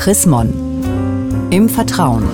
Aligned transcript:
Chris 0.00 0.24
Mon. 0.24 0.50
Im 1.50 1.68
Vertrauen. 1.68 2.24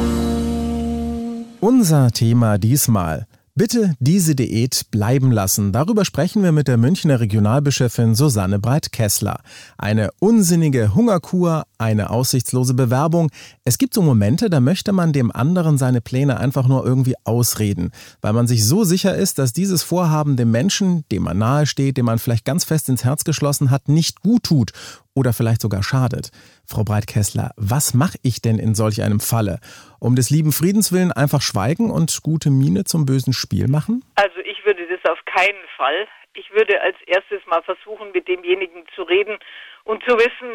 Unser 1.58 2.12
Thema 2.12 2.58
diesmal. 2.58 3.26
Bitte 3.56 3.94
diese 3.98 4.36
Diät 4.36 4.86
bleiben 4.92 5.32
lassen. 5.32 5.72
Darüber 5.72 6.04
sprechen 6.04 6.44
wir 6.44 6.52
mit 6.52 6.68
der 6.68 6.76
Münchner 6.76 7.18
Regionalbischöfin 7.18 8.14
Susanne 8.14 8.60
Breit-Kessler. 8.60 9.40
Eine 9.78 10.10
unsinnige 10.20 10.94
Hungerkur, 10.94 11.64
eine 11.76 12.10
aussichtslose 12.10 12.74
Bewerbung. 12.74 13.32
Es 13.64 13.78
gibt 13.78 13.94
so 13.94 14.02
Momente, 14.02 14.48
da 14.48 14.60
möchte 14.60 14.92
man 14.92 15.12
dem 15.12 15.32
anderen 15.32 15.76
seine 15.76 16.00
Pläne 16.00 16.38
einfach 16.38 16.68
nur 16.68 16.86
irgendwie 16.86 17.14
ausreden, 17.24 17.90
weil 18.20 18.34
man 18.34 18.46
sich 18.46 18.64
so 18.64 18.84
sicher 18.84 19.16
ist, 19.16 19.40
dass 19.40 19.52
dieses 19.52 19.82
Vorhaben 19.82 20.36
dem 20.36 20.52
Menschen, 20.52 21.04
dem 21.10 21.24
man 21.24 21.38
nahesteht, 21.38 21.96
dem 21.96 22.06
man 22.06 22.20
vielleicht 22.20 22.44
ganz 22.44 22.62
fest 22.62 22.88
ins 22.88 23.04
Herz 23.04 23.24
geschlossen 23.24 23.72
hat, 23.72 23.88
nicht 23.88 24.20
gut 24.20 24.44
tut 24.44 24.72
oder 25.16 25.32
vielleicht 25.32 25.62
sogar 25.62 25.82
schadet. 25.82 26.30
Frau 26.68 26.84
Breitkessler, 26.84 27.50
was 27.56 27.94
mache 27.94 28.18
ich 28.22 28.42
denn 28.42 28.58
in 28.58 28.74
solch 28.74 29.02
einem 29.02 29.18
Falle? 29.18 29.58
Um 29.98 30.14
des 30.14 30.30
lieben 30.30 30.52
Friedens 30.52 30.92
willen 30.92 31.10
einfach 31.10 31.40
schweigen 31.40 31.90
und 31.90 32.20
gute 32.22 32.50
Miene 32.50 32.84
zum 32.84 33.06
bösen 33.06 33.32
Spiel 33.32 33.66
machen? 33.66 34.04
Also 34.14 34.38
ich 34.44 34.64
würde 34.64 34.86
das 34.86 35.10
auf 35.10 35.24
keinen 35.24 35.64
Fall. 35.76 36.06
Ich 36.34 36.50
würde 36.52 36.80
als 36.82 36.96
erstes 37.06 37.40
mal 37.46 37.62
versuchen, 37.62 38.12
mit 38.12 38.28
demjenigen 38.28 38.84
zu 38.94 39.02
reden 39.02 39.38
und 39.84 40.04
zu 40.04 40.14
wissen, 40.16 40.52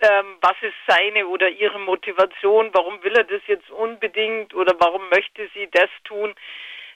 ähm, 0.00 0.38
was 0.40 0.56
ist 0.62 0.78
seine 0.86 1.26
oder 1.26 1.50
ihre 1.50 1.78
Motivation, 1.80 2.70
warum 2.72 3.02
will 3.02 3.14
er 3.14 3.24
das 3.24 3.42
jetzt 3.46 3.70
unbedingt 3.70 4.54
oder 4.54 4.74
warum 4.78 5.02
möchte 5.10 5.48
sie 5.54 5.68
das 5.72 5.90
tun, 6.04 6.34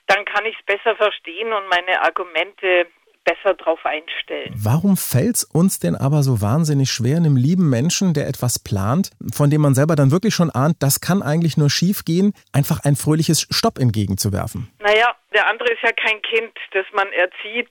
dann 0.07 0.25
kann 0.25 0.45
ich 0.45 0.55
es 0.57 0.65
besser 0.65 0.95
verstehen 0.95 1.53
und 1.53 1.67
meine 1.69 2.01
Argumente 2.01 2.87
besser 3.23 3.53
drauf 3.53 3.85
einstellen. 3.85 4.53
Warum 4.55 4.97
fällt 4.97 5.35
es 5.37 5.43
uns 5.43 5.79
denn 5.79 5.95
aber 5.95 6.23
so 6.23 6.41
wahnsinnig 6.41 6.91
schwer, 6.91 7.17
einem 7.17 7.35
lieben 7.35 7.69
Menschen, 7.69 8.13
der 8.13 8.27
etwas 8.27 8.59
plant, 8.59 9.11
von 9.33 9.49
dem 9.49 9.61
man 9.61 9.75
selber 9.75 9.95
dann 9.95 10.11
wirklich 10.11 10.33
schon 10.33 10.49
ahnt, 10.49 10.77
das 10.81 11.01
kann 11.01 11.21
eigentlich 11.21 11.57
nur 11.57 11.69
schief 11.69 12.05
gehen, 12.05 12.33
einfach 12.51 12.83
ein 12.83 12.95
fröhliches 12.95 13.47
Stopp 13.49 13.79
entgegenzuwerfen? 13.79 14.71
Naja, 14.79 15.15
der 15.33 15.47
andere 15.47 15.71
ist 15.73 15.81
ja 15.81 15.91
kein 15.91 16.21
Kind, 16.21 16.53
das 16.71 16.85
man 16.93 17.11
erzieht 17.11 17.69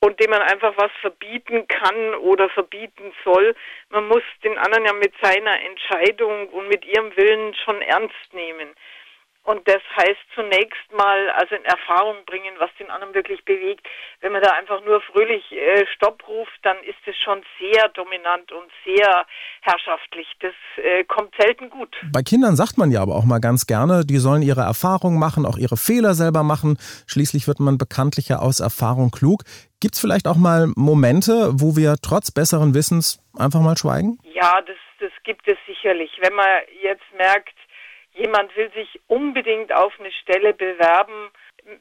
und 0.00 0.18
dem 0.20 0.30
man 0.30 0.42
einfach 0.42 0.74
was 0.76 0.90
verbieten 1.00 1.66
kann 1.68 2.14
oder 2.16 2.48
verbieten 2.50 3.12
soll. 3.24 3.54
Man 3.90 4.08
muss 4.08 4.22
den 4.42 4.58
anderen 4.58 4.84
ja 4.84 4.92
mit 4.94 5.14
seiner 5.22 5.56
Entscheidung 5.62 6.48
und 6.48 6.68
mit 6.68 6.84
ihrem 6.84 7.16
Willen 7.16 7.54
schon 7.64 7.80
ernst 7.82 8.32
nehmen. 8.32 8.70
Und 9.44 9.66
das 9.66 9.82
heißt 9.96 10.20
zunächst 10.36 10.92
mal 10.96 11.30
also 11.30 11.56
in 11.56 11.64
Erfahrung 11.64 12.24
bringen, 12.26 12.54
was 12.58 12.70
den 12.78 12.90
anderen 12.90 13.12
wirklich 13.12 13.44
bewegt. 13.44 13.84
Wenn 14.20 14.30
man 14.32 14.40
da 14.40 14.52
einfach 14.52 14.84
nur 14.84 15.00
fröhlich 15.00 15.50
äh, 15.50 15.84
Stopp 15.94 16.26
ruft, 16.28 16.58
dann 16.62 16.76
ist 16.84 16.98
es 17.06 17.16
schon 17.24 17.42
sehr 17.58 17.88
dominant 17.88 18.52
und 18.52 18.70
sehr 18.84 19.26
herrschaftlich. 19.62 20.28
Das 20.40 20.54
äh, 20.76 21.02
kommt 21.04 21.34
selten 21.36 21.70
gut. 21.70 21.96
Bei 22.12 22.22
Kindern 22.22 22.54
sagt 22.54 22.78
man 22.78 22.92
ja 22.92 23.02
aber 23.02 23.16
auch 23.16 23.24
mal 23.24 23.40
ganz 23.40 23.66
gerne, 23.66 24.04
die 24.04 24.18
sollen 24.18 24.42
ihre 24.42 24.60
Erfahrungen 24.60 25.18
machen, 25.18 25.44
auch 25.44 25.58
ihre 25.58 25.76
Fehler 25.76 26.14
selber 26.14 26.44
machen. 26.44 26.78
Schließlich 27.08 27.48
wird 27.48 27.58
man 27.58 27.78
bekanntlich 27.78 28.28
ja 28.28 28.38
aus 28.38 28.60
Erfahrung 28.60 29.10
klug. 29.10 29.42
Gibt 29.80 29.96
es 29.96 30.00
vielleicht 30.00 30.28
auch 30.28 30.36
mal 30.36 30.68
Momente, 30.76 31.50
wo 31.54 31.74
wir 31.74 31.96
trotz 32.00 32.30
besseren 32.30 32.74
Wissens 32.74 33.18
einfach 33.36 33.60
mal 33.60 33.76
schweigen? 33.76 34.18
Ja, 34.22 34.60
das, 34.62 34.76
das 35.00 35.10
gibt 35.24 35.48
es 35.48 35.58
sicherlich. 35.66 36.12
Wenn 36.20 36.34
man 36.34 36.46
jetzt 36.80 37.02
merkt, 37.18 37.58
jemand 38.14 38.54
will 38.56 38.70
sich 38.72 39.00
unbedingt 39.06 39.72
auf 39.72 39.92
eine 39.98 40.12
Stelle 40.12 40.54
bewerben, 40.54 41.30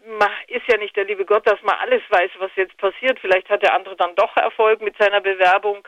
man 0.06 0.30
ist 0.48 0.68
ja 0.68 0.78
nicht 0.78 0.96
der 0.96 1.06
liebe 1.06 1.26
Gott, 1.26 1.48
dass 1.48 1.62
man 1.64 1.76
alles 1.80 2.02
weiß, 2.10 2.32
was 2.38 2.52
jetzt 2.56 2.78
passiert. 2.78 3.20
Vielleicht 3.20 3.50
hat 3.50 3.64
der 3.64 3.73
andere 3.73 3.96
dann 3.96 4.16
doch 4.16 4.36
Erfolg 4.38 4.82
mit 4.82 4.96
seiner 4.98 5.22
Bewerbung. 5.22 5.88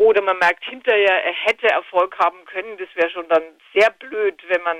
Oder 0.00 0.22
man 0.22 0.38
merkt 0.38 0.64
hinterher, 0.64 1.22
er 1.24 1.34
hätte 1.44 1.68
Erfolg 1.68 2.18
haben 2.18 2.42
können. 2.46 2.78
Das 2.78 2.88
wäre 2.94 3.10
schon 3.10 3.28
dann 3.28 3.42
sehr 3.74 3.90
blöd, 3.90 4.42
wenn 4.48 4.62
man 4.62 4.76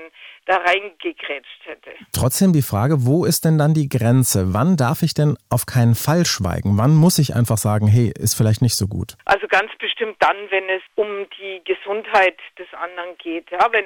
da 0.47 0.57
reingekrätscht 0.57 1.61
hätte. 1.65 1.91
Trotzdem 2.11 2.53
die 2.53 2.63
Frage, 2.63 3.05
wo 3.05 3.23
ist 3.23 3.45
denn 3.45 3.59
dann 3.59 3.75
die 3.75 3.87
Grenze? 3.87 4.55
Wann 4.55 4.77
darf 4.77 5.03
ich 5.03 5.13
denn 5.13 5.37
auf 5.51 5.67
keinen 5.67 5.93
Fall 5.93 6.25
schweigen? 6.25 6.75
Wann 6.79 6.95
muss 6.95 7.19
ich 7.19 7.35
einfach 7.35 7.57
sagen, 7.57 7.85
hey, 7.85 8.11
ist 8.17 8.33
vielleicht 8.33 8.63
nicht 8.63 8.75
so 8.75 8.87
gut? 8.87 9.13
Also 9.25 9.47
ganz 9.47 9.69
bestimmt 9.77 10.15
dann, 10.21 10.37
wenn 10.49 10.67
es 10.69 10.81
um 10.95 11.27
die 11.37 11.61
Gesundheit 11.65 12.39
des 12.57 12.73
anderen 12.73 13.15
geht. 13.19 13.51
Ja, 13.51 13.71
wenn 13.71 13.85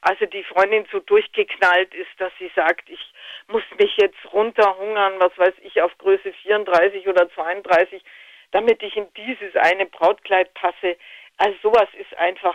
also 0.00 0.26
die 0.26 0.42
Freundin 0.42 0.84
so 0.90 0.98
durchgeknallt 0.98 1.94
ist, 1.94 2.10
dass 2.18 2.32
sie 2.40 2.50
sagt, 2.56 2.90
ich 2.90 3.12
muss 3.46 3.62
mich 3.78 3.96
jetzt 3.98 4.18
runterhungern, 4.32 5.12
was 5.20 5.30
weiß 5.38 5.54
ich, 5.62 5.80
auf 5.80 5.96
Größe 5.98 6.32
34 6.42 7.06
oder 7.06 7.30
32, 7.30 8.02
damit 8.52 8.82
ich 8.82 8.96
in 8.96 9.06
dieses 9.16 9.56
eine 9.56 9.86
Brautkleid 9.86 10.54
passe. 10.54 10.96
Also 11.38 11.56
sowas 11.62 11.88
ist 11.98 12.16
einfach 12.18 12.54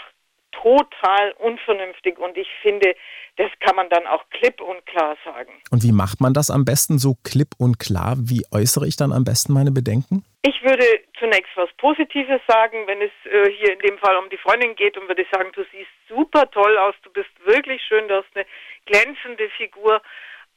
total 0.52 1.34
unvernünftig 1.38 2.18
und 2.18 2.38
ich 2.38 2.48
finde, 2.62 2.96
das 3.36 3.52
kann 3.60 3.76
man 3.76 3.90
dann 3.90 4.08
auch 4.08 4.24
klipp 4.32 4.62
und 4.62 4.86
klar 4.86 5.16
sagen. 5.24 5.52
Und 5.70 5.84
wie 5.84 5.92
macht 5.92 6.22
man 6.22 6.34
das 6.34 6.50
am 6.50 6.66
besten 6.66 6.98
so 6.98 7.16
klipp 7.24 7.50
und 7.60 7.78
klar? 7.80 8.16
Wie 8.18 8.44
äußere 8.52 8.88
ich 8.88 8.96
dann 8.96 9.12
am 9.12 9.24
besten 9.24 9.54
meine 9.54 9.72
Bedenken? 9.72 10.26
Ich 10.42 10.64
würde 10.64 10.86
zunächst 11.20 11.52
was 11.56 11.70
Positives 11.78 12.42
sagen, 12.48 12.88
wenn 12.88 13.02
es 13.02 13.12
äh, 13.26 13.52
hier 13.52 13.74
in 13.74 13.80
dem 13.80 13.98
Fall 14.00 14.16
um 14.18 14.30
die 14.30 14.38
Freundin 14.38 14.76
geht 14.76 14.98
und 14.98 15.08
würde 15.08 15.26
sagen, 15.32 15.52
du 15.54 15.64
siehst 15.72 15.92
super 16.08 16.50
toll 16.50 16.78
aus, 16.78 16.96
du 17.04 17.12
bist 17.12 17.30
wirklich 17.46 17.82
schön, 17.88 18.08
du 18.08 18.16
hast 18.16 18.30
eine 18.34 18.46
glänzende 18.86 19.50
Figur 19.58 20.02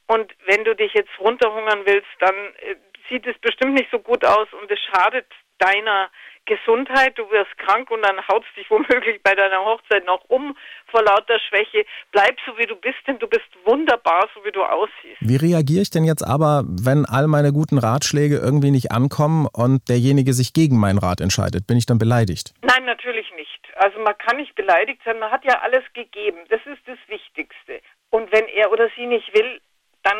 und 0.07 0.33
wenn 0.45 0.63
du 0.63 0.75
dich 0.75 0.93
jetzt 0.93 1.11
runterhungern 1.19 1.81
willst, 1.85 2.09
dann 2.19 2.35
äh, 2.35 2.75
sieht 3.11 3.27
es 3.27 3.37
bestimmt 3.39 3.73
nicht 3.73 3.91
so 3.91 3.99
gut 3.99 4.25
aus 4.25 4.47
und 4.59 4.71
es 4.71 4.79
schadet 4.79 5.27
deiner 5.59 6.09
Gesundheit, 6.45 7.17
du 7.17 7.29
wirst 7.29 7.55
krank 7.59 7.91
und 7.91 8.01
dann 8.01 8.17
hautst 8.27 8.49
dich 8.57 8.65
womöglich 8.69 9.21
bei 9.21 9.35
deiner 9.35 9.63
Hochzeit 9.63 10.05
noch 10.05 10.23
um 10.27 10.57
vor 10.87 11.03
lauter 11.03 11.39
Schwäche. 11.39 11.85
Bleib 12.11 12.35
so 12.45 12.57
wie 12.57 12.65
du 12.65 12.75
bist, 12.75 12.97
denn 13.05 13.19
du 13.19 13.27
bist 13.27 13.45
wunderbar, 13.65 14.27
so 14.33 14.43
wie 14.43 14.51
du 14.51 14.63
aussiehst. 14.63 15.17
Wie 15.19 15.35
reagiere 15.35 15.83
ich 15.83 15.91
denn 15.91 16.03
jetzt 16.03 16.23
aber, 16.23 16.63
wenn 16.65 17.05
all 17.05 17.27
meine 17.27 17.53
guten 17.53 17.77
Ratschläge 17.77 18.37
irgendwie 18.37 18.71
nicht 18.71 18.91
ankommen 18.91 19.47
und 19.53 19.87
derjenige 19.87 20.33
sich 20.33 20.53
gegen 20.53 20.79
meinen 20.79 20.97
Rat 20.97 21.21
entscheidet? 21.21 21.67
Bin 21.67 21.77
ich 21.77 21.85
dann 21.85 21.99
beleidigt? 21.99 22.53
Nein, 22.61 22.85
natürlich 22.85 23.31
nicht. 23.35 23.61
Also 23.75 23.99
man 23.99 24.17
kann 24.17 24.37
nicht 24.37 24.55
beleidigt 24.55 25.01
sein, 25.05 25.19
man 25.19 25.31
hat 25.31 25.45
ja 25.45 25.59
alles 25.61 25.83
gegeben. 25.93 26.39
Das 26.49 26.61
ist 26.65 26.81
das 26.87 26.97
Wichtigste. 27.07 27.81
Und 28.09 28.31
wenn 28.31 28.47
er 28.47 28.71
oder 28.71 28.89
sie 28.95 29.05
nicht 29.05 29.33
will, 29.33 29.61
dann 30.03 30.17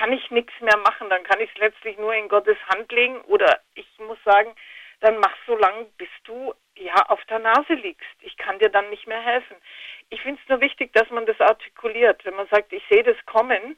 kann 0.00 0.12
ich 0.14 0.30
nichts 0.30 0.52
mehr 0.60 0.78
machen. 0.78 1.10
Dann 1.10 1.24
kann 1.24 1.40
ich 1.40 1.50
es 1.50 1.58
letztlich 1.58 1.98
nur 1.98 2.14
in 2.14 2.28
Gottes 2.28 2.56
Hand 2.68 2.90
legen. 2.90 3.20
Oder 3.22 3.60
ich 3.74 3.86
muss 3.98 4.18
sagen, 4.24 4.54
dann 5.00 5.18
mach 5.18 5.34
so 5.46 5.54
lange, 5.56 5.84
bis 5.98 6.08
du 6.24 6.54
ja 6.74 6.94
auf 7.08 7.22
der 7.26 7.38
Nase 7.38 7.74
liegst. 7.74 8.16
Ich 8.20 8.36
kann 8.38 8.58
dir 8.58 8.70
dann 8.70 8.88
nicht 8.88 9.06
mehr 9.06 9.20
helfen. 9.20 9.56
Ich 10.08 10.22
finde 10.22 10.40
es 10.42 10.48
nur 10.48 10.60
wichtig, 10.62 10.92
dass 10.94 11.08
man 11.10 11.26
das 11.26 11.38
artikuliert. 11.40 12.24
Wenn 12.24 12.34
man 12.34 12.48
sagt, 12.48 12.72
ich 12.72 12.82
sehe 12.88 13.02
das 13.02 13.16
kommen, 13.26 13.76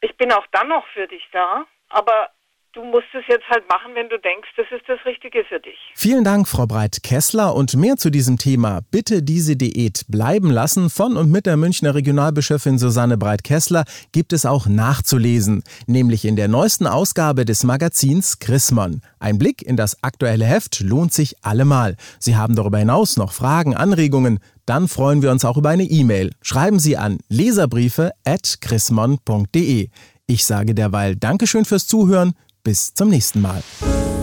ich 0.00 0.16
bin 0.16 0.32
auch 0.32 0.46
dann 0.50 0.68
noch 0.68 0.86
für 0.88 1.06
dich 1.06 1.28
da, 1.30 1.66
aber 1.88 2.30
Du 2.72 2.84
musst 2.84 3.08
es 3.14 3.24
jetzt 3.26 3.48
halt 3.50 3.68
machen, 3.68 3.96
wenn 3.96 4.08
du 4.08 4.16
denkst, 4.16 4.48
das 4.56 4.66
ist 4.70 4.88
das 4.88 5.04
Richtige 5.04 5.42
für 5.42 5.58
dich. 5.58 5.74
Vielen 5.96 6.22
Dank, 6.22 6.46
Frau 6.46 6.66
Breit-Kessler. 6.66 7.56
Und 7.56 7.74
mehr 7.74 7.96
zu 7.96 8.10
diesem 8.10 8.38
Thema 8.38 8.80
Bitte 8.92 9.24
diese 9.24 9.56
Diät 9.56 10.04
bleiben 10.06 10.52
lassen 10.52 10.88
von 10.88 11.16
und 11.16 11.32
mit 11.32 11.46
der 11.46 11.56
Münchner 11.56 11.96
Regionalbischöfin 11.96 12.78
Susanne 12.78 13.18
Breit-Kessler 13.18 13.82
gibt 14.12 14.32
es 14.32 14.46
auch 14.46 14.68
nachzulesen, 14.68 15.64
nämlich 15.88 16.24
in 16.24 16.36
der 16.36 16.46
neuesten 16.46 16.86
Ausgabe 16.86 17.44
des 17.44 17.64
Magazins 17.64 18.38
Chrismon. 18.38 19.02
Ein 19.18 19.38
Blick 19.38 19.62
in 19.62 19.76
das 19.76 20.04
aktuelle 20.04 20.44
Heft 20.44 20.78
lohnt 20.78 21.12
sich 21.12 21.44
allemal. 21.44 21.96
Sie 22.20 22.36
haben 22.36 22.54
darüber 22.54 22.78
hinaus 22.78 23.16
noch 23.16 23.32
Fragen, 23.32 23.74
Anregungen, 23.74 24.38
dann 24.64 24.86
freuen 24.86 25.22
wir 25.22 25.32
uns 25.32 25.44
auch 25.44 25.56
über 25.56 25.70
eine 25.70 25.82
E-Mail. 25.82 26.30
Schreiben 26.40 26.78
Sie 26.78 26.96
an 26.96 27.18
leserbriefe 27.28 28.12
at 28.24 28.58
chrismon.de. 28.60 29.88
Ich 30.28 30.44
sage 30.44 30.76
derweil 30.76 31.16
Dankeschön 31.16 31.64
fürs 31.64 31.88
Zuhören. 31.88 32.34
Bis 32.62 32.94
zum 32.94 33.08
nächsten 33.08 33.40
Mal. 33.40 33.62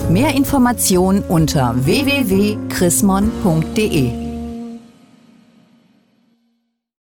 Mehr 0.09 0.33
Informationen 0.35 1.23
unter 1.23 1.73
www.chrismon.de 1.85 4.26